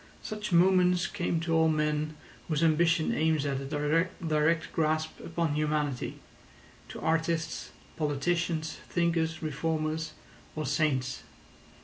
[0.23, 2.17] Such moments come to all men
[2.47, 3.65] whose ambition aims at a
[4.19, 10.13] direct grasp upon humanity—to artists, politicians, thinkers, reformers,
[10.55, 11.21] or saints.